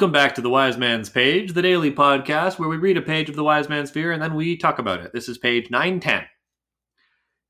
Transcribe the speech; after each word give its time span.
Welcome 0.00 0.12
back 0.12 0.34
to 0.36 0.40
the 0.40 0.48
Wise 0.48 0.78
Man's 0.78 1.10
Page, 1.10 1.52
the 1.52 1.60
daily 1.60 1.92
podcast 1.92 2.58
where 2.58 2.70
we 2.70 2.78
read 2.78 2.96
a 2.96 3.02
page 3.02 3.28
of 3.28 3.36
the 3.36 3.44
Wise 3.44 3.68
Man's 3.68 3.90
Fear 3.90 4.12
and 4.12 4.22
then 4.22 4.34
we 4.34 4.56
talk 4.56 4.78
about 4.78 5.02
it. 5.02 5.12
This 5.12 5.28
is 5.28 5.36
page 5.36 5.70
910. 5.70 6.24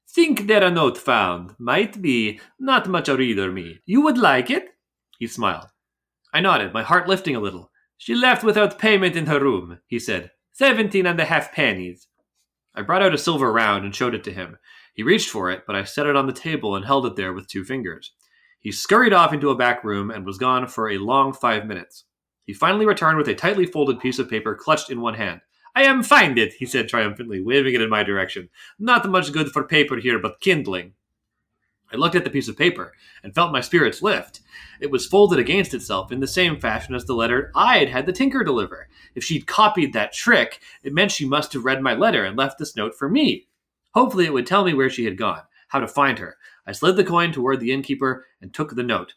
Think 0.08 0.48
there 0.48 0.64
a 0.64 0.68
note 0.68 0.98
found. 0.98 1.54
Might 1.60 2.02
be. 2.02 2.40
Not 2.58 2.88
much 2.88 3.08
a 3.08 3.16
reader 3.16 3.52
me. 3.52 3.78
You 3.86 4.00
would 4.00 4.18
like 4.18 4.50
it? 4.50 4.70
He 5.20 5.28
smiled. 5.28 5.68
I 6.34 6.40
nodded, 6.40 6.72
my 6.72 6.82
heart 6.82 7.06
lifting 7.06 7.36
a 7.36 7.40
little. 7.40 7.70
She 7.98 8.16
left 8.16 8.42
without 8.42 8.80
payment 8.80 9.14
in 9.14 9.26
her 9.26 9.38
room, 9.38 9.78
he 9.86 10.00
said. 10.00 10.32
Seventeen 10.50 11.06
and 11.06 11.20
a 11.20 11.26
half 11.26 11.52
pennies. 11.52 12.08
I 12.74 12.82
brought 12.82 13.02
out 13.02 13.14
a 13.14 13.18
silver 13.18 13.52
round 13.52 13.84
and 13.84 13.94
showed 13.94 14.16
it 14.16 14.24
to 14.24 14.32
him. 14.32 14.58
He 14.92 15.04
reached 15.04 15.30
for 15.30 15.52
it, 15.52 15.62
but 15.68 15.76
I 15.76 15.84
set 15.84 16.06
it 16.06 16.16
on 16.16 16.26
the 16.26 16.32
table 16.32 16.74
and 16.74 16.84
held 16.84 17.06
it 17.06 17.14
there 17.14 17.32
with 17.32 17.46
two 17.46 17.62
fingers. 17.62 18.12
He 18.58 18.72
scurried 18.72 19.12
off 19.12 19.32
into 19.32 19.50
a 19.50 19.56
back 19.56 19.84
room 19.84 20.10
and 20.10 20.26
was 20.26 20.36
gone 20.36 20.66
for 20.66 20.90
a 20.90 20.98
long 20.98 21.32
five 21.32 21.64
minutes. 21.64 22.06
He 22.50 22.54
finally 22.54 22.84
returned 22.84 23.16
with 23.16 23.28
a 23.28 23.34
tightly 23.36 23.64
folded 23.64 24.00
piece 24.00 24.18
of 24.18 24.28
paper 24.28 24.56
clutched 24.56 24.90
in 24.90 25.00
one 25.00 25.14
hand. 25.14 25.40
I 25.76 25.84
am 25.84 26.02
find 26.02 26.36
it, 26.36 26.54
he 26.54 26.66
said 26.66 26.88
triumphantly, 26.88 27.40
waving 27.40 27.76
it 27.76 27.80
in 27.80 27.88
my 27.88 28.02
direction. 28.02 28.48
Not 28.76 29.08
much 29.08 29.32
good 29.32 29.52
for 29.52 29.62
paper 29.62 29.98
here, 29.98 30.18
but 30.18 30.40
kindling. 30.40 30.94
I 31.92 31.96
looked 31.96 32.16
at 32.16 32.24
the 32.24 32.30
piece 32.30 32.48
of 32.48 32.58
paper 32.58 32.92
and 33.22 33.32
felt 33.32 33.52
my 33.52 33.60
spirits 33.60 34.02
lift. 34.02 34.40
It 34.80 34.90
was 34.90 35.06
folded 35.06 35.38
against 35.38 35.74
itself 35.74 36.10
in 36.10 36.18
the 36.18 36.26
same 36.26 36.58
fashion 36.58 36.96
as 36.96 37.04
the 37.04 37.14
letter 37.14 37.52
I'd 37.54 37.88
had 37.88 38.04
the 38.04 38.12
tinker 38.12 38.42
deliver. 38.42 38.88
If 39.14 39.22
she'd 39.22 39.46
copied 39.46 39.92
that 39.92 40.12
trick, 40.12 40.58
it 40.82 40.92
meant 40.92 41.12
she 41.12 41.28
must 41.28 41.52
have 41.52 41.64
read 41.64 41.80
my 41.82 41.94
letter 41.94 42.24
and 42.24 42.36
left 42.36 42.58
this 42.58 42.74
note 42.74 42.96
for 42.96 43.08
me. 43.08 43.46
Hopefully, 43.94 44.26
it 44.26 44.32
would 44.32 44.48
tell 44.48 44.64
me 44.64 44.74
where 44.74 44.90
she 44.90 45.04
had 45.04 45.16
gone, 45.16 45.42
how 45.68 45.78
to 45.78 45.86
find 45.86 46.18
her. 46.18 46.36
I 46.66 46.72
slid 46.72 46.96
the 46.96 47.04
coin 47.04 47.30
toward 47.30 47.60
the 47.60 47.70
innkeeper 47.70 48.26
and 48.40 48.52
took 48.52 48.74
the 48.74 48.82
note. 48.82 49.14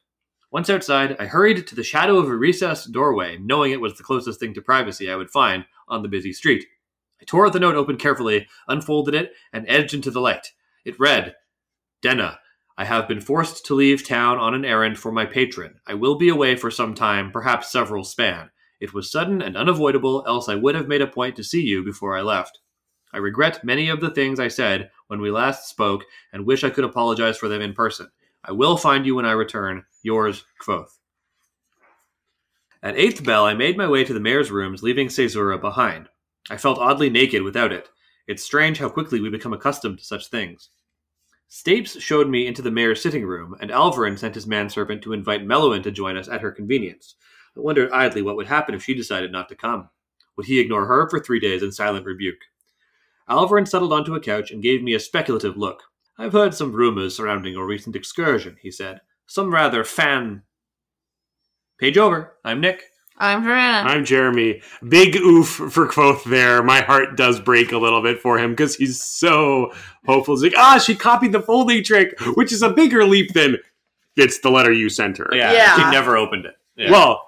Once 0.53 0.69
outside, 0.69 1.15
I 1.19 1.25
hurried 1.25 1.65
to 1.65 1.73
the 1.73 1.83
shadow 1.83 2.17
of 2.17 2.29
a 2.29 2.35
recessed 2.35 2.91
doorway, 2.91 3.39
knowing 3.39 3.71
it 3.71 3.81
was 3.81 3.97
the 3.97 4.03
closest 4.03 4.39
thing 4.39 4.53
to 4.53 4.61
privacy 4.61 5.09
I 5.09 5.15
would 5.15 5.31
find 5.31 5.65
on 5.87 6.03
the 6.03 6.07
busy 6.07 6.31
street. 6.31 6.67
I 7.19 7.25
tore 7.25 7.49
the 7.49 7.59
note 7.59 7.73
open 7.73 7.97
carefully, 7.97 8.47
unfolded 8.67 9.15
it, 9.15 9.31
and 9.51 9.65
edged 9.67 9.95
into 9.95 10.11
the 10.11 10.21
light. 10.21 10.51
It 10.85 10.99
read, 10.99 11.33
Denna, 12.03 12.39
I 12.77 12.85
have 12.85 13.07
been 13.07 13.19
forced 13.19 13.65
to 13.65 13.73
leave 13.73 14.07
town 14.07 14.37
on 14.37 14.53
an 14.53 14.63
errand 14.63 14.99
for 14.99 15.11
my 15.11 15.25
patron. 15.25 15.79
I 15.87 15.95
will 15.95 16.19
be 16.19 16.29
away 16.29 16.55
for 16.55 16.69
some 16.69 16.93
time, 16.93 17.31
perhaps 17.31 17.71
several 17.71 18.03
span. 18.03 18.51
It 18.79 18.93
was 18.93 19.11
sudden 19.11 19.41
and 19.41 19.57
unavoidable, 19.57 20.23
else 20.27 20.47
I 20.47 20.53
would 20.53 20.75
have 20.75 20.87
made 20.87 21.01
a 21.01 21.07
point 21.07 21.35
to 21.37 21.43
see 21.43 21.63
you 21.63 21.83
before 21.83 22.15
I 22.15 22.21
left. 22.21 22.59
I 23.11 23.17
regret 23.17 23.63
many 23.63 23.89
of 23.89 24.01
the 24.01 24.11
things 24.11 24.39
I 24.39 24.49
said 24.49 24.91
when 25.07 25.19
we 25.19 25.31
last 25.31 25.67
spoke 25.67 26.03
and 26.31 26.45
wish 26.45 26.63
I 26.63 26.69
could 26.69 26.83
apologize 26.83 27.37
for 27.37 27.49
them 27.49 27.63
in 27.63 27.73
person. 27.73 28.09
I 28.43 28.51
will 28.51 28.77
find 28.77 29.03
you 29.03 29.15
when 29.15 29.25
I 29.25 29.31
return. 29.31 29.85
Yours, 30.03 30.43
Kvothe. 30.61 30.89
At 32.83 32.97
eighth 32.97 33.23
bell, 33.23 33.45
I 33.45 33.53
made 33.53 33.77
my 33.77 33.87
way 33.87 34.03
to 34.03 34.13
the 34.13 34.19
Maer's 34.19 34.51
rooms, 34.51 34.83
leaving 34.83 35.07
Caesura 35.07 35.57
behind. 35.57 36.09
I 36.49 36.57
felt 36.57 36.77
oddly 36.77 37.09
naked 37.09 37.41
without 37.41 37.71
it. 37.71 37.89
It's 38.27 38.43
strange 38.43 38.77
how 38.77 38.89
quickly 38.89 39.21
we 39.21 39.29
become 39.29 39.53
accustomed 39.53 39.99
to 39.99 40.05
such 40.05 40.27
things. 40.27 40.69
Stapes 41.49 42.01
showed 42.01 42.27
me 42.29 42.47
into 42.47 42.61
the 42.61 42.71
Maer's 42.71 43.01
sitting 43.01 43.25
room, 43.25 43.55
and 43.61 43.71
Alveron 43.71 44.19
sent 44.19 44.35
his 44.35 44.47
manservant 44.47 45.01
to 45.03 45.13
invite 45.13 45.45
Meluan 45.45 45.83
to 45.83 45.91
join 45.91 46.17
us 46.17 46.27
at 46.27 46.41
her 46.41 46.51
convenience. 46.51 47.15
I 47.55 47.61
wondered 47.61 47.91
idly 47.91 48.21
what 48.21 48.35
would 48.35 48.47
happen 48.47 48.75
if 48.75 48.83
she 48.83 48.93
decided 48.93 49.31
not 49.31 49.47
to 49.49 49.55
come. 49.55 49.89
Would 50.35 50.47
he 50.47 50.59
ignore 50.59 50.85
her 50.85 51.09
for 51.09 51.19
three 51.19 51.39
days 51.39 51.63
in 51.63 51.71
silent 51.71 52.05
rebuke? 52.05 52.41
Alveron 53.29 53.67
settled 53.67 53.93
onto 53.93 54.15
a 54.15 54.19
couch 54.19 54.51
and 54.51 54.63
gave 54.63 54.83
me 54.83 54.95
a 54.95 54.99
speculative 54.99 55.55
look. 55.55 55.83
I've 56.17 56.33
heard 56.33 56.53
some 56.53 56.73
rumors 56.73 57.15
surrounding 57.15 57.53
your 57.53 57.65
recent 57.65 57.95
excursion, 57.95 58.57
he 58.61 58.71
said. 58.71 58.99
Some 59.27 59.53
rather 59.53 59.83
fan. 59.83 60.43
Page 61.79 61.97
over. 61.97 62.33
I'm 62.43 62.61
Nick. 62.61 62.83
I'm 63.17 63.43
Joanna. 63.43 63.87
I'm 63.89 64.05
Jeremy. 64.05 64.61
Big 64.87 65.15
oof 65.15 65.47
for 65.47 65.87
Kvothe 65.87 66.23
there. 66.25 66.63
My 66.63 66.81
heart 66.81 67.15
does 67.15 67.39
break 67.39 67.71
a 67.71 67.77
little 67.77 68.01
bit 68.01 68.19
for 68.19 68.37
him 68.39 68.51
because 68.51 68.75
he's 68.75 69.01
so 69.01 69.71
hopeful. 70.05 70.35
He's 70.35 70.43
like, 70.43 70.53
ah, 70.57 70.79
she 70.79 70.95
copied 70.95 71.31
the 71.31 71.41
folding 71.41 71.83
trick, 71.83 72.19
which 72.35 72.51
is 72.51 72.61
a 72.63 72.69
bigger 72.71 73.05
leap 73.05 73.33
than 73.33 73.57
it's 74.17 74.39
the 74.39 74.49
letter 74.49 74.71
you 74.71 74.89
sent 74.89 75.17
her. 75.17 75.29
Yeah, 75.31 75.53
Yeah. 75.53 75.75
she 75.75 75.91
never 75.91 76.17
opened 76.17 76.45
it. 76.45 76.55
Yeah. 76.75 76.91
Well, 76.91 77.21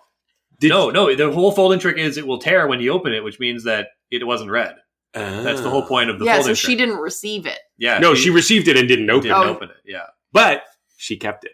did- 0.59 0.69
no, 0.69 0.89
no. 0.89 1.13
The 1.15 1.31
whole 1.31 1.51
folding 1.51 1.79
trick 1.79 1.97
is 1.97 2.17
it 2.17 2.25
will 2.27 2.39
tear 2.39 2.67
when 2.67 2.79
you 2.81 2.91
open 2.91 3.13
it, 3.13 3.23
which 3.23 3.39
means 3.39 3.63
that 3.65 3.89
it 4.11 4.25
wasn't 4.25 4.51
read. 4.51 4.75
That's 5.13 5.61
the 5.61 5.69
whole 5.69 5.85
point 5.85 6.09
of 6.09 6.19
the 6.19 6.25
yeah, 6.25 6.33
so 6.33 6.39
folding 6.39 6.55
she 6.55 6.67
trick. 6.67 6.77
didn't 6.79 6.97
receive 6.97 7.45
it. 7.45 7.59
Yeah, 7.77 7.99
No, 7.99 8.15
she 8.15 8.29
received 8.31 8.67
it 8.67 8.75
and 8.75 8.87
didn't 8.87 9.09
open 9.09 9.29
didn't 9.29 9.43
it, 9.43 9.49
open 9.49 9.69
it. 9.69 9.77
Yeah. 9.85 10.07
but 10.33 10.63
she 10.97 11.15
kept 11.15 11.45
it. 11.45 11.53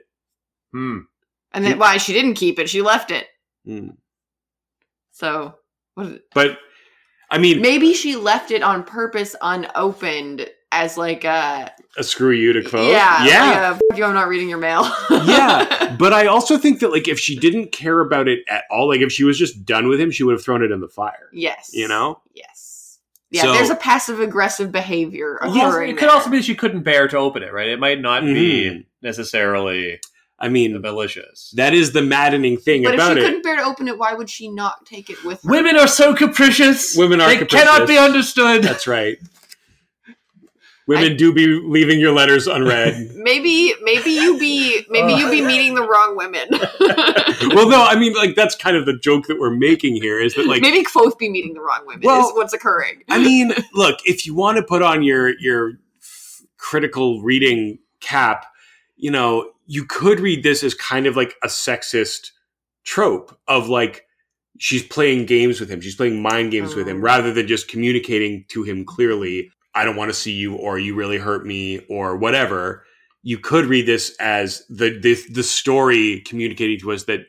Hmm. 0.71 0.99
And 1.53 1.65
then 1.65 1.73
She- 1.73 1.77
why 1.79 1.97
she 1.97 2.13
didn't 2.13 2.35
keep 2.35 2.59
it, 2.59 2.69
she 2.69 2.81
left 2.81 3.11
it. 3.11 3.27
Hmm. 3.65 3.89
So 5.11 5.55
what 5.95 6.21
But 6.33 6.57
I 7.29 7.37
mean, 7.37 7.61
maybe 7.61 7.93
she 7.93 8.15
left 8.15 8.51
it 8.51 8.63
on 8.63 8.83
purpose 8.83 9.35
unopened 9.41 10.49
as 10.71 10.97
like 10.97 11.23
a 11.25 11.71
a 11.97 12.03
screw 12.03 12.31
you 12.31 12.53
to 12.53 12.61
Kvothe. 12.61 12.91
yeah, 12.91 13.25
yeah. 13.25 13.71
like 13.71 13.81
a, 13.93 13.97
you 13.97 14.05
I'm 14.05 14.13
not 14.13 14.29
reading 14.29 14.47
your 14.49 14.57
mail. 14.57 14.83
yeah, 15.09 15.95
but 15.99 16.13
I 16.13 16.27
also 16.27 16.57
think 16.57 16.79
that 16.79 16.91
like 16.91 17.07
if 17.09 17.19
she 17.19 17.35
didn't 17.37 17.71
care 17.73 17.99
about 17.99 18.27
it 18.29 18.39
at 18.49 18.63
all, 18.71 18.87
like 18.87 19.01
if 19.01 19.11
she 19.11 19.23
was 19.25 19.37
just 19.37 19.65
done 19.65 19.87
with 19.89 19.99
him, 19.99 20.11
she 20.11 20.23
would 20.23 20.31
have 20.33 20.43
thrown 20.43 20.63
it 20.63 20.71
in 20.71 20.79
the 20.79 20.87
fire. 20.87 21.29
yes. 21.33 21.71
You 21.73 21.87
know? 21.89 22.21
Yes. 22.33 22.99
Yeah, 23.29 23.43
So- 23.43 23.53
there's 23.53 23.69
a 23.69 23.75
passive 23.75 24.19
aggressive 24.21 24.71
behavior 24.71 25.39
Yes, 25.53 25.73
it 25.75 25.97
could 25.97 26.07
there. 26.07 26.15
also 26.15 26.29
be 26.29 26.37
that 26.37 26.45
she 26.45 26.55
couldn't 26.55 26.83
bear 26.83 27.07
to 27.09 27.17
open 27.17 27.43
it, 27.43 27.51
right? 27.53 27.67
It 27.69 27.79
might 27.79 27.99
not 28.01 28.23
be 28.23 28.69
Mhm. 28.69 28.85
necessarily 29.01 29.99
I 30.41 30.49
mean, 30.49 30.81
malicious. 30.81 31.51
that 31.55 31.73
is 31.73 31.93
the 31.93 32.01
maddening 32.01 32.57
thing 32.57 32.85
about 32.85 32.95
it. 32.95 32.97
But 32.97 33.11
if 33.11 33.13
she 33.17 33.19
it. 33.21 33.25
couldn't 33.27 33.43
bear 33.43 33.55
to 33.57 33.63
open 33.63 33.87
it, 33.87 33.97
why 33.97 34.13
would 34.13 34.29
she 34.29 34.49
not 34.49 34.85
take 34.85 35.09
it 35.11 35.23
with 35.23 35.41
her? 35.43 35.49
Women 35.51 35.77
are 35.77 35.87
so 35.87 36.13
capricious. 36.15 36.97
Women 36.97 37.21
are 37.21 37.29
they 37.29 37.37
capricious. 37.37 37.69
cannot 37.69 37.87
be 37.87 37.97
understood. 37.97 38.63
That's 38.63 38.87
right. 38.87 39.17
Women 40.87 41.15
do 41.15 41.31
be 41.31 41.45
leaving 41.47 41.99
your 41.99 42.11
letters 42.11 42.47
unread. 42.47 43.11
Maybe 43.15 43.73
maybe 43.83 44.09
you 44.09 44.37
be 44.39 44.83
maybe 44.89 45.13
you 45.13 45.29
be 45.29 45.41
meeting 45.45 45.75
the 45.75 45.83
wrong 45.87 46.17
women. 46.17 46.47
well, 47.55 47.69
no, 47.69 47.83
I 47.85 47.95
mean, 47.97 48.13
like 48.15 48.35
that's 48.35 48.55
kind 48.55 48.75
of 48.75 48.85
the 48.85 48.97
joke 48.97 49.27
that 49.27 49.39
we're 49.39 49.55
making 49.55 49.95
here 49.95 50.19
is 50.19 50.33
that, 50.33 50.47
like, 50.47 50.61
maybe 50.61 50.85
both 50.93 51.17
be 51.19 51.29
meeting 51.29 51.53
the 51.53 51.61
wrong 51.61 51.83
women 51.85 52.01
Well- 52.03 52.27
is 52.29 52.33
what's 52.35 52.53
occurring. 52.53 53.03
I 53.09 53.19
mean, 53.19 53.53
look, 53.73 53.99
if 54.05 54.25
you 54.25 54.33
want 54.33 54.57
to 54.57 54.63
put 54.63 54.81
on 54.81 55.03
your 55.03 55.39
your 55.39 55.73
f- 56.01 56.41
critical 56.57 57.21
reading 57.21 57.77
cap, 58.01 58.47
you 58.97 59.11
know, 59.11 59.51
you 59.71 59.85
could 59.85 60.19
read 60.19 60.43
this 60.43 60.63
as 60.65 60.73
kind 60.73 61.05
of 61.07 61.15
like 61.15 61.33
a 61.43 61.47
sexist 61.47 62.31
trope 62.83 63.39
of 63.47 63.69
like 63.69 64.05
she's 64.59 64.83
playing 64.83 65.25
games 65.25 65.61
with 65.61 65.69
him, 65.69 65.79
she's 65.79 65.95
playing 65.95 66.21
mind 66.21 66.51
games 66.51 66.75
with 66.75 66.89
him, 66.89 66.97
Oh. 66.97 67.01
rather 67.11 67.31
than 67.33 67.47
just 67.47 67.69
communicating 67.69 68.43
to 68.49 68.63
him 68.63 68.83
clearly, 68.83 69.49
I 69.73 69.85
don't 69.85 69.95
want 69.95 70.09
to 70.09 70.13
see 70.23 70.33
you, 70.33 70.55
or 70.55 70.77
you 70.77 70.93
really 70.93 71.17
hurt 71.17 71.45
me, 71.45 71.79
or 71.89 72.17
whatever. 72.17 72.83
You 73.23 73.37
could 73.37 73.65
read 73.65 73.85
this 73.85 74.13
as 74.19 74.65
the 74.67 74.99
the, 74.99 75.13
the 75.31 75.43
story 75.43 76.21
communicating 76.27 76.77
to 76.79 76.91
us 76.91 77.05
that 77.05 77.21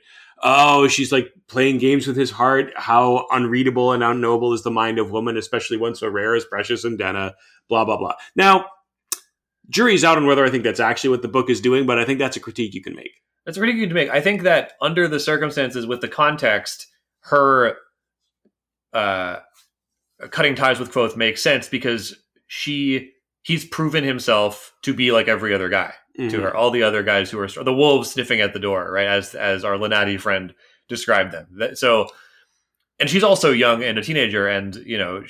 oh, 0.42 0.88
she's 0.88 1.12
like 1.12 1.28
playing 1.46 1.78
games 1.78 2.08
with 2.08 2.16
his 2.16 2.32
heart. 2.32 2.72
How 2.74 3.26
unreadable 3.30 3.92
and 3.92 4.02
unknowable 4.02 4.52
is 4.52 4.64
the 4.64 4.72
mind 4.72 4.98
of 4.98 5.12
woman, 5.12 5.36
especially 5.36 5.76
one 5.76 5.94
so 5.94 6.08
rare 6.08 6.34
as 6.34 6.44
Precious 6.44 6.82
and 6.82 6.98
Denna, 6.98 7.34
blah, 7.68 7.84
blah, 7.84 7.96
blah. 7.96 8.14
Now, 8.34 8.66
jury's 9.68 10.04
out 10.04 10.16
on 10.18 10.26
whether 10.26 10.44
I 10.44 10.50
think 10.50 10.64
that's 10.64 10.80
actually 10.80 11.10
what 11.10 11.22
the 11.22 11.28
book 11.28 11.48
is 11.50 11.60
doing, 11.60 11.86
but 11.86 11.98
I 11.98 12.04
think 12.04 12.18
that's 12.18 12.36
a 12.36 12.40
critique 12.40 12.74
you 12.74 12.82
can 12.82 12.94
make. 12.94 13.12
That's 13.46 13.58
pretty 13.58 13.72
good 13.74 13.88
to 13.88 13.94
make. 13.94 14.08
I 14.10 14.20
think 14.20 14.42
that 14.42 14.72
under 14.80 15.08
the 15.08 15.18
circumstances, 15.20 15.86
with 15.86 16.00
the 16.00 16.08
context, 16.08 16.86
her 17.24 17.76
uh, 18.92 19.40
cutting 20.30 20.54
ties 20.54 20.78
with 20.78 20.92
Kvothe 20.92 21.16
makes 21.16 21.42
sense 21.42 21.68
because 21.68 22.14
she 22.46 23.10
he's 23.42 23.64
proven 23.64 24.04
himself 24.04 24.72
to 24.82 24.94
be 24.94 25.10
like 25.10 25.26
every 25.26 25.52
other 25.54 25.68
guy 25.68 25.92
to 26.16 26.22
Mhm. 26.28 26.42
her. 26.42 26.54
All 26.56 26.70
the 26.70 26.82
other 26.84 27.02
guys 27.02 27.30
who 27.30 27.38
are 27.40 27.48
the 27.48 27.74
wolves 27.74 28.10
sniffing 28.12 28.40
at 28.40 28.52
the 28.52 28.60
door, 28.60 28.90
right? 28.92 29.06
As 29.06 29.34
as 29.34 29.64
our 29.64 29.76
Lenati 29.76 30.20
friend 30.20 30.54
described 30.88 31.32
them. 31.32 31.74
So, 31.74 32.08
and 32.98 33.08
she's 33.08 33.24
also 33.24 33.50
young 33.50 33.82
and 33.82 33.98
a 33.98 34.02
teenager, 34.02 34.46
and 34.46 34.76
you 34.76 34.98
know, 34.98 35.22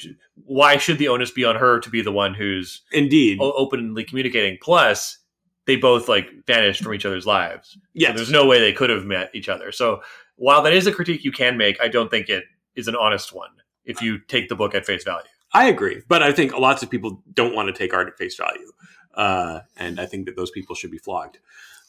why 0.45 0.77
should 0.77 0.99
the 0.99 1.09
onus 1.09 1.31
be 1.31 1.45
on 1.45 1.57
her 1.57 1.81
to 1.81 1.91
be 1.91 2.03
the 2.03 2.13
one 2.13 2.35
who's 2.35 2.83
Indeed. 2.93 3.39
o- 3.41 3.53
openly 3.53 4.05
communicating? 4.05 4.59
Plus, 4.61 5.19
they 5.67 5.77
both 5.77 6.09
like 6.09 6.29
vanished 6.47 6.83
from 6.83 6.95
each 6.95 7.07
other's 7.07 7.27
lives. 7.27 7.79
So 7.99 8.13
there's 8.13 8.31
no 8.31 8.47
way 8.47 8.61
they 8.61 8.73
could 8.73 8.91
have 8.91 9.05
met 9.05 9.31
each 9.35 9.49
other. 9.49 9.73
So 9.73 10.03
while 10.37 10.63
that 10.63 10.73
is 10.73 10.87
a 10.87 10.93
critique 10.93 11.25
you 11.25 11.33
can 11.33 11.57
make, 11.57 11.81
I 11.81 11.89
don't 11.89 12.11
think 12.11 12.29
it 12.29 12.45
is 12.75 12.89
an 12.89 12.97
honest 12.97 13.33
one 13.33 13.51
if 13.85 14.03
you 14.03 14.19
take 14.19 14.49
the 14.49 14.57
book 14.57 14.75
at 14.75 14.85
face 14.85 15.05
value. 15.05 15.29
I 15.55 15.69
agree, 15.69 16.03
but 16.09 16.23
I 16.23 16.33
think 16.33 16.57
lots 16.57 16.83
of 16.83 16.91
people 16.91 17.23
don't 17.33 17.55
want 17.55 17.69
to 17.69 17.73
take 17.73 17.93
art 17.93 18.09
at 18.09 18.17
face 18.17 18.37
value, 18.37 18.73
uh, 19.15 19.61
and 19.77 20.01
I 20.01 20.07
think 20.07 20.27
that 20.27 20.35
those 20.37 20.51
people 20.51 20.75
should 20.75 20.91
be 20.91 20.99
flogged. 20.99 21.39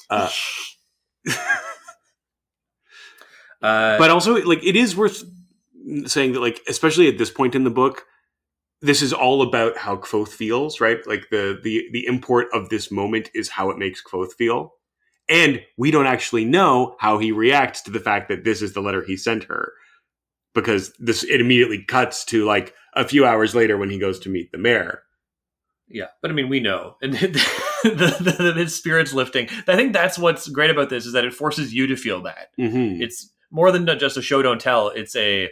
Uh, 0.09 0.29
Uh, 3.61 3.97
but 3.97 4.09
also, 4.09 4.35
like, 4.43 4.61
it 4.61 4.75
is 4.75 4.93
worth 4.93 5.23
saying 6.07 6.33
that, 6.33 6.41
like, 6.41 6.61
especially 6.67 7.07
at 7.07 7.17
this 7.17 7.31
point 7.31 7.55
in 7.55 7.63
the 7.63 7.69
book, 7.69 8.05
this 8.81 9.01
is 9.01 9.13
all 9.13 9.41
about 9.41 9.77
how 9.77 9.95
Kvothe 9.97 10.27
feels, 10.29 10.81
right? 10.81 10.99
Like 11.07 11.29
the 11.31 11.59
the 11.63 11.87
the 11.93 12.05
import 12.07 12.47
of 12.53 12.69
this 12.69 12.91
moment 12.91 13.29
is 13.33 13.49
how 13.49 13.69
it 13.69 13.77
makes 13.77 14.01
Kvothe 14.03 14.33
feel, 14.33 14.73
and 15.29 15.61
we 15.77 15.91
don't 15.91 16.07
actually 16.07 16.45
know 16.45 16.95
how 16.99 17.17
he 17.17 17.31
reacts 17.31 17.81
to 17.83 17.91
the 17.91 17.99
fact 18.01 18.27
that 18.29 18.43
this 18.43 18.61
is 18.61 18.73
the 18.73 18.81
letter 18.81 19.03
he 19.03 19.15
sent 19.17 19.45
her. 19.45 19.71
because 20.53 20.93
this 20.99 21.23
it 21.23 21.41
immediately 21.41 21.83
cuts 21.83 22.25
to 22.25 22.45
like 22.45 22.73
a 22.95 23.07
few 23.07 23.25
hours 23.25 23.55
later 23.55 23.77
when 23.77 23.89
he 23.89 23.97
goes 23.99 24.19
to 24.19 24.29
meet 24.29 24.51
the 24.51 24.57
Maer. 24.57 25.01
Yeah, 25.87 26.07
but 26.21 26.31
I 26.31 26.33
mean, 26.33 26.49
we 26.49 26.59
know, 26.59 26.97
and 27.01 27.13
the, 27.13 27.27
the, 27.83 28.35
the, 28.39 28.53
his 28.53 28.75
spirits 28.75 29.13
lifting. 29.13 29.47
I 29.67 29.75
think 29.75 29.93
that's 29.93 30.17
what's 30.17 30.47
great 30.47 30.69
about 30.69 30.89
this 30.89 31.05
is 31.05 31.13
that 31.13 31.25
it 31.25 31.33
forces 31.33 31.73
you 31.73 31.87
to 31.87 31.95
feel 31.95 32.21
that. 32.23 32.49
Mm-hmm. 32.59 33.01
It's 33.01 33.31
more 33.51 33.71
than 33.71 33.85
just 33.99 34.17
a 34.17 34.21
show 34.21 34.41
don't 34.41 34.61
tell. 34.61 34.89
It's 34.89 35.15
a 35.15 35.49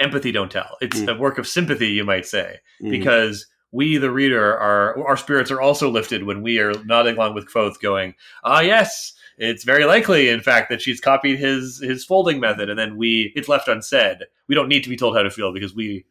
empathy 0.00 0.32
don't 0.32 0.50
tell. 0.50 0.76
It's 0.80 1.00
Mm. 1.00 1.16
a 1.16 1.18
work 1.18 1.38
of 1.38 1.46
sympathy, 1.46 1.88
you 1.88 2.04
might 2.04 2.26
say, 2.26 2.58
because 2.80 3.46
we, 3.72 3.98
the 3.98 4.10
reader, 4.10 4.56
are 4.56 4.98
our 5.06 5.16
spirits 5.16 5.50
are 5.50 5.60
also 5.60 5.90
lifted 5.90 6.24
when 6.24 6.40
we 6.42 6.58
are 6.58 6.72
nodding 6.84 7.16
along 7.16 7.34
with 7.34 7.46
Kvothe, 7.52 7.78
going, 7.80 8.14
"Ah, 8.44 8.60
yes." 8.60 9.12
It's 9.40 9.62
very 9.62 9.84
likely, 9.84 10.30
in 10.30 10.40
fact, 10.40 10.68
that 10.70 10.80
she's 10.82 11.00
copied 11.00 11.38
his 11.38 11.78
his 11.80 12.04
folding 12.04 12.40
method, 12.40 12.70
and 12.70 12.78
then 12.78 12.96
we 12.96 13.32
it's 13.36 13.48
left 13.48 13.68
unsaid. 13.68 14.18
We 14.48 14.54
don't 14.54 14.68
need 14.68 14.82
to 14.84 14.88
be 14.90 14.96
told 14.96 15.16
how 15.16 15.22
to 15.22 15.30
feel 15.30 15.52
because 15.52 15.74
we 15.74 16.06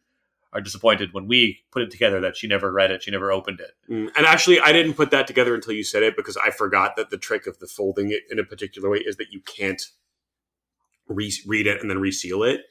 are 0.54 0.62
disappointed 0.62 1.12
when 1.12 1.26
we 1.26 1.60
put 1.70 1.82
it 1.82 1.90
together 1.90 2.20
that 2.20 2.34
she 2.36 2.46
never 2.46 2.72
read 2.72 2.90
it, 2.90 3.02
she 3.02 3.10
never 3.10 3.30
opened 3.30 3.60
it. 3.60 3.72
Mm, 3.90 4.10
And 4.16 4.24
actually, 4.24 4.58
I 4.60 4.72
didn't 4.72 4.94
put 4.94 5.10
that 5.10 5.26
together 5.26 5.54
until 5.54 5.74
you 5.74 5.84
said 5.84 6.02
it 6.02 6.16
because 6.16 6.38
I 6.38 6.50
forgot 6.50 6.96
that 6.96 7.10
the 7.10 7.18
trick 7.18 7.46
of 7.46 7.58
the 7.58 7.66
folding 7.66 8.10
it 8.12 8.22
in 8.30 8.38
a 8.38 8.44
particular 8.44 8.88
way 8.88 9.00
is 9.00 9.16
that 9.16 9.30
you 9.30 9.40
can't 9.40 9.82
re- 11.06 11.32
read 11.46 11.66
it 11.66 11.80
and 11.82 11.90
then 11.90 11.98
reseal 11.98 12.42
it. 12.44 12.62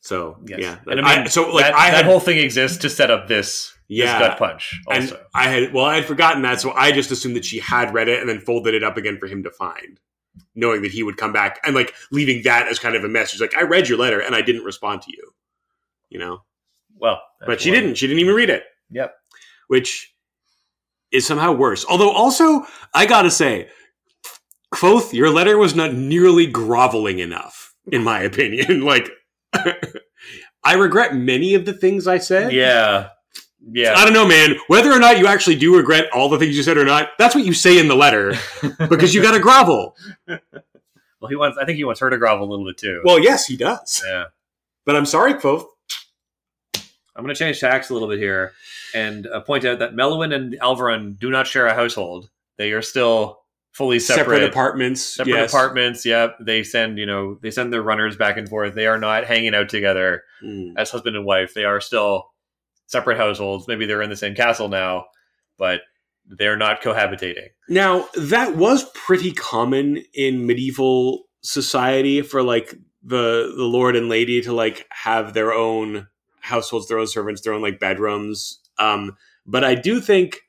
So 0.00 0.38
Yes. 0.46 0.60
yeah, 0.60 0.78
and 0.86 1.00
I 1.00 1.18
mean, 1.18 1.28
so 1.28 1.50
like 1.50 1.64
that, 1.66 1.74
I 1.74 1.90
that 1.90 1.96
had 1.98 2.04
whole 2.06 2.20
thing 2.20 2.38
exists 2.38 2.78
to 2.78 2.90
set 2.90 3.10
up 3.10 3.26
this, 3.28 3.74
yeah, 3.88 4.18
this 4.18 4.28
gut 4.28 4.38
punch. 4.38 4.80
and 4.90 5.04
Also, 5.04 5.24
I 5.34 5.48
had 5.48 5.72
well, 5.72 5.84
I 5.84 5.96
had 5.96 6.04
forgotten 6.04 6.42
that, 6.42 6.60
so 6.60 6.70
I 6.72 6.92
just 6.92 7.10
assumed 7.10 7.36
that 7.36 7.44
she 7.44 7.58
had 7.58 7.92
read 7.92 8.08
it 8.08 8.20
and 8.20 8.28
then 8.28 8.40
folded 8.40 8.74
it 8.74 8.84
up 8.84 8.96
again 8.96 9.18
for 9.18 9.26
him 9.26 9.42
to 9.42 9.50
find, 9.50 9.98
knowing 10.54 10.82
that 10.82 10.92
he 10.92 11.02
would 11.02 11.16
come 11.16 11.32
back 11.32 11.58
and 11.64 11.74
like 11.74 11.94
leaving 12.12 12.42
that 12.44 12.68
as 12.68 12.78
kind 12.78 12.94
of 12.94 13.02
a 13.04 13.08
message, 13.08 13.40
like 13.40 13.56
I 13.56 13.62
read 13.62 13.88
your 13.88 13.98
letter 13.98 14.20
and 14.20 14.34
I 14.34 14.40
didn't 14.40 14.64
respond 14.64 15.02
to 15.02 15.10
you, 15.12 15.32
you 16.10 16.18
know, 16.20 16.42
well, 16.96 17.20
but 17.44 17.60
she 17.60 17.70
didn't. 17.70 17.96
She 17.96 18.06
didn't 18.06 18.20
even 18.20 18.34
read 18.34 18.50
it. 18.50 18.64
Yep. 18.90 19.14
which 19.66 20.14
is 21.10 21.26
somehow 21.26 21.52
worse. 21.52 21.84
Although, 21.88 22.10
also, 22.12 22.64
I 22.94 23.04
gotta 23.04 23.30
say, 23.30 23.68
Kvothe, 24.74 25.12
your 25.12 25.30
letter 25.30 25.56
was 25.58 25.74
not 25.74 25.94
nearly 25.94 26.46
groveling 26.46 27.18
enough, 27.18 27.74
in 27.90 28.04
my 28.04 28.20
opinion. 28.20 28.80
like, 28.84 29.10
I 29.54 30.74
regret 30.74 31.14
many 31.14 31.54
of 31.54 31.64
the 31.64 31.72
things 31.72 32.06
I 32.06 32.18
said. 32.18 32.52
Yeah, 32.52 33.10
yeah. 33.60 33.94
I 33.96 34.04
don't 34.04 34.12
know, 34.12 34.26
man. 34.26 34.56
Whether 34.68 34.92
or 34.92 34.98
not 34.98 35.18
you 35.18 35.26
actually 35.26 35.56
do 35.56 35.76
regret 35.76 36.06
all 36.12 36.28
the 36.28 36.38
things 36.38 36.56
you 36.56 36.62
said 36.62 36.76
or 36.76 36.84
not, 36.84 37.10
that's 37.18 37.34
what 37.34 37.44
you 37.44 37.52
say 37.54 37.78
in 37.78 37.88
the 37.88 37.96
letter 37.96 38.34
because 38.88 39.14
you 39.14 39.22
got 39.22 39.32
to 39.32 39.40
grovel. 39.40 39.96
well, 40.26 41.28
he 41.28 41.36
wants. 41.36 41.58
I 41.58 41.64
think 41.64 41.76
he 41.76 41.84
wants 41.84 42.00
her 42.00 42.10
to 42.10 42.18
grovel 42.18 42.48
a 42.48 42.50
little 42.50 42.66
bit 42.66 42.76
too. 42.76 43.02
Well, 43.04 43.18
yes, 43.18 43.46
he 43.46 43.56
does. 43.56 44.02
yeah. 44.06 44.24
But 44.84 44.96
I'm 44.96 45.06
sorry, 45.06 45.34
Kvothe. 45.34 45.66
I'm 47.18 47.24
going 47.24 47.34
to 47.34 47.38
change 47.38 47.58
tacks 47.60 47.90
a 47.90 47.92
little 47.92 48.08
bit 48.08 48.20
here 48.20 48.52
and 48.94 49.26
uh, 49.26 49.40
point 49.40 49.64
out 49.64 49.80
that 49.80 49.92
Meluan 49.94 50.32
and 50.32 50.54
Alveron 50.60 51.18
do 51.18 51.30
not 51.30 51.48
share 51.48 51.66
a 51.66 51.74
household. 51.74 52.30
They 52.58 52.72
are 52.72 52.80
still 52.82 53.40
fully 53.78 53.98
separate. 54.00 54.24
Separate, 54.24 54.42
apartments. 54.44 55.02
separate 55.02 55.32
yes. 55.34 55.50
apartments. 55.50 56.04
Yep. 56.04 56.36
They 56.40 56.62
send, 56.64 56.98
you 56.98 57.06
know, 57.06 57.38
they 57.40 57.50
send 57.50 57.72
their 57.72 57.80
runners 57.82 58.16
back 58.16 58.36
and 58.36 58.48
forth. 58.48 58.74
They 58.74 58.86
are 58.86 58.98
not 58.98 59.24
hanging 59.24 59.54
out 59.54 59.68
together 59.68 60.24
Mm. 60.44 60.74
as 60.76 60.90
husband 60.90 61.16
and 61.16 61.24
wife. 61.24 61.54
They 61.54 61.64
are 61.64 61.80
still 61.80 62.30
separate 62.86 63.16
households. 63.16 63.66
Maybe 63.68 63.86
they're 63.86 64.02
in 64.02 64.10
the 64.10 64.16
same 64.16 64.34
castle 64.34 64.68
now, 64.68 65.06
but 65.58 65.80
they're 66.26 66.56
not 66.56 66.82
cohabitating. 66.82 67.48
Now, 67.68 68.06
that 68.16 68.56
was 68.56 68.84
pretty 68.94 69.32
common 69.32 70.02
in 70.12 70.46
medieval 70.46 71.24
society 71.40 72.20
for 72.22 72.42
like 72.42 72.74
the 73.02 73.52
the 73.56 73.64
lord 73.64 73.94
and 73.96 74.08
lady 74.08 74.42
to 74.42 74.52
like 74.52 74.86
have 74.90 75.32
their 75.34 75.52
own 75.52 76.08
households, 76.40 76.88
their 76.88 76.98
own 76.98 77.06
servants, 77.06 77.40
their 77.42 77.52
own 77.54 77.62
like 77.62 77.78
bedrooms. 77.80 78.60
Um, 78.78 79.16
but 79.46 79.64
I 79.64 79.74
do 79.74 80.00
think 80.00 80.40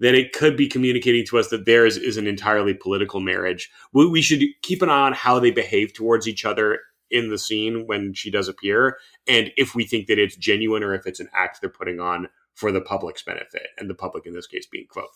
that 0.00 0.14
it 0.14 0.32
could 0.32 0.56
be 0.56 0.66
communicating 0.66 1.24
to 1.26 1.38
us 1.38 1.48
that 1.48 1.66
theirs 1.66 1.96
is 1.96 2.16
an 2.16 2.26
entirely 2.26 2.74
political 2.74 3.20
marriage. 3.20 3.70
We, 3.92 4.08
we 4.08 4.22
should 4.22 4.42
keep 4.62 4.82
an 4.82 4.90
eye 4.90 5.06
on 5.06 5.12
how 5.12 5.38
they 5.38 5.50
behave 5.50 5.92
towards 5.92 6.26
each 6.26 6.44
other 6.44 6.80
in 7.10 7.28
the 7.28 7.38
scene 7.38 7.86
when 7.86 8.14
she 8.14 8.30
does 8.30 8.48
appear, 8.48 8.96
and 9.26 9.50
if 9.56 9.74
we 9.74 9.84
think 9.84 10.06
that 10.06 10.18
it's 10.18 10.36
genuine 10.36 10.82
or 10.82 10.94
if 10.94 11.06
it's 11.06 11.20
an 11.20 11.28
act 11.34 11.60
they're 11.60 11.70
putting 11.70 12.00
on 12.00 12.28
for 12.54 12.70
the 12.70 12.80
public's 12.80 13.22
benefit, 13.22 13.68
and 13.78 13.88
the 13.88 13.94
public 13.94 14.26
in 14.26 14.34
this 14.34 14.46
case 14.46 14.66
being 14.70 14.86
Kvothe. 14.86 15.06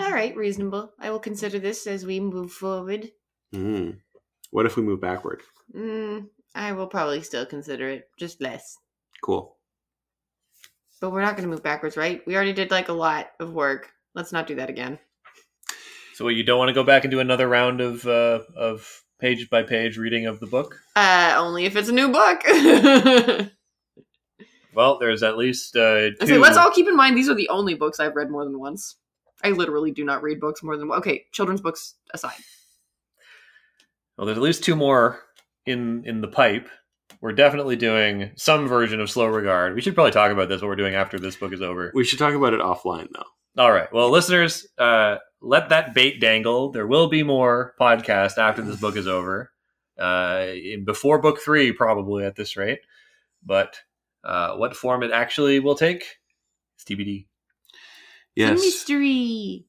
All 0.00 0.12
right, 0.12 0.36
reasonable. 0.36 0.92
I 0.98 1.10
will 1.10 1.20
consider 1.20 1.58
this 1.58 1.86
as 1.86 2.04
we 2.04 2.20
move 2.20 2.52
forward. 2.52 3.10
Mm. 3.54 3.98
What 4.50 4.66
if 4.66 4.76
we 4.76 4.82
move 4.82 5.00
backward? 5.00 5.42
Mm, 5.74 6.28
I 6.54 6.72
will 6.72 6.86
probably 6.86 7.22
still 7.22 7.46
consider 7.46 7.88
it, 7.88 8.08
just 8.18 8.40
less. 8.40 8.76
Cool. 9.22 9.55
But 11.00 11.10
we're 11.10 11.22
not 11.22 11.36
going 11.36 11.48
to 11.48 11.50
move 11.50 11.62
backwards, 11.62 11.96
right? 11.96 12.22
We 12.26 12.36
already 12.36 12.52
did 12.52 12.70
like 12.70 12.88
a 12.88 12.94
lot 12.94 13.30
of 13.38 13.52
work. 13.52 13.92
Let's 14.14 14.32
not 14.32 14.46
do 14.46 14.54
that 14.56 14.70
again. 14.70 14.98
So 16.14 16.24
what, 16.24 16.34
you 16.34 16.42
don't 16.42 16.58
want 16.58 16.70
to 16.70 16.74
go 16.74 16.84
back 16.84 17.04
and 17.04 17.10
do 17.10 17.20
another 17.20 17.48
round 17.48 17.80
of 17.80 18.06
uh, 18.06 18.40
of 18.56 19.02
page 19.20 19.50
by 19.50 19.62
page 19.62 19.98
reading 19.98 20.26
of 20.26 20.40
the 20.40 20.46
book? 20.46 20.80
Uh, 20.94 21.34
only 21.36 21.66
if 21.66 21.76
it's 21.76 21.90
a 21.90 21.92
new 21.92 22.08
book. 22.08 22.42
Well, 24.76 24.98
there's 24.98 25.22
at 25.22 25.38
least 25.38 25.74
uh, 25.74 26.10
two. 26.20 26.38
let's 26.38 26.58
all 26.58 26.70
keep 26.70 26.86
in 26.86 26.94
mind 26.94 27.16
these 27.16 27.30
are 27.30 27.34
the 27.34 27.48
only 27.48 27.72
books 27.72 27.98
I've 27.98 28.14
read 28.14 28.30
more 28.30 28.44
than 28.44 28.60
once. 28.60 28.96
I 29.42 29.50
literally 29.52 29.90
do 29.90 30.04
not 30.04 30.22
read 30.22 30.38
books 30.38 30.62
more 30.62 30.76
than 30.76 30.90
okay, 30.92 31.24
children's 31.32 31.62
books 31.62 31.94
aside. 32.12 32.36
Well, 34.16 34.26
there's 34.26 34.36
at 34.36 34.42
least 34.42 34.64
two 34.64 34.76
more 34.76 35.22
in 35.64 36.04
in 36.04 36.20
the 36.20 36.28
pipe. 36.28 36.68
We're 37.20 37.32
definitely 37.32 37.76
doing 37.76 38.32
some 38.36 38.68
version 38.68 39.00
of 39.00 39.10
Slow 39.10 39.26
Regard. 39.26 39.74
We 39.74 39.80
should 39.80 39.94
probably 39.94 40.12
talk 40.12 40.30
about 40.30 40.48
this. 40.48 40.60
What 40.60 40.68
we're 40.68 40.76
doing 40.76 40.94
after 40.94 41.18
this 41.18 41.36
book 41.36 41.52
is 41.52 41.62
over. 41.62 41.90
We 41.94 42.04
should 42.04 42.18
talk 42.18 42.34
about 42.34 42.54
it 42.54 42.60
offline, 42.60 43.08
though. 43.12 43.62
All 43.62 43.72
right. 43.72 43.90
Well, 43.92 44.10
listeners, 44.10 44.66
uh, 44.76 45.16
let 45.40 45.70
that 45.70 45.94
bait 45.94 46.20
dangle. 46.20 46.70
There 46.72 46.86
will 46.86 47.08
be 47.08 47.22
more 47.22 47.74
podcast 47.80 48.38
after 48.38 48.62
this 48.62 48.80
book 48.80 48.96
is 48.96 49.06
over. 49.06 49.50
Uh, 49.98 50.46
before 50.84 51.20
book 51.20 51.40
three, 51.40 51.72
probably 51.72 52.24
at 52.24 52.36
this 52.36 52.56
rate. 52.56 52.80
But 53.42 53.78
uh, 54.22 54.56
what 54.56 54.76
form 54.76 55.02
it 55.02 55.10
actually 55.10 55.58
will 55.60 55.74
take 55.74 56.04
is 56.78 56.84
TBD. 56.84 57.26
A 58.38 58.52
mystery. 58.52 59.64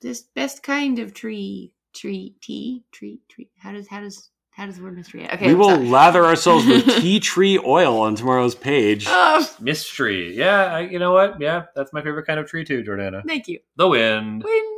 This 0.00 0.22
best 0.22 0.62
kind 0.62 0.98
of 0.98 1.12
tree. 1.12 1.72
Tree 1.94 2.34
tea? 2.40 2.84
Tree 2.92 3.20
tree. 3.28 3.50
How 3.58 3.72
does 3.72 3.88
how 3.88 4.00
does 4.00 4.30
how 4.56 4.66
does 4.66 4.76
the 4.76 4.82
word 4.84 4.96
mystery 4.96 5.24
okay 5.32 5.46
we 5.46 5.52
I'm 5.52 5.58
will 5.58 5.70
sorry. 5.70 5.86
lather 5.88 6.24
ourselves 6.24 6.66
with 6.66 6.84
tea 7.00 7.20
tree 7.20 7.58
oil 7.58 8.00
on 8.00 8.14
tomorrow's 8.14 8.54
page. 8.54 9.06
Oh, 9.08 9.46
Mystery. 9.60 10.36
Yeah, 10.36 10.64
I, 10.66 10.80
you 10.80 10.98
know 10.98 11.12
what? 11.12 11.40
Yeah, 11.40 11.64
that's 11.74 11.92
my 11.92 12.02
favorite 12.02 12.26
kind 12.26 12.38
of 12.40 12.46
tree 12.46 12.64
too, 12.64 12.82
Jordana. 12.82 13.22
thank 13.26 13.48
you. 13.48 13.58
The 13.76 13.88
wind. 13.88 14.42
Wind. 14.44 14.70